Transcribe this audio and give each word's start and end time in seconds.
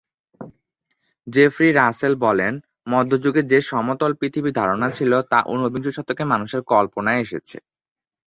Jeffrey 1.27 1.67
Russell 1.73 2.13
বলেন, 2.25 2.53
মধ্য 2.87 3.11
যুগে 3.23 3.41
যে 3.51 3.59
সমতল 3.69 4.11
পৃথিবীর 4.19 4.57
ধারণা 4.59 4.87
ছিল 4.97 5.11
তা 5.31 5.39
ঊনবিংশ 5.47 5.87
শতকে 5.97 6.23
মানুষের 6.31 6.61
কল্পনায় 6.71 7.21
এসেছে। 7.25 7.57